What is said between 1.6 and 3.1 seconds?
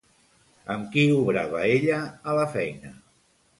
ella a la feina?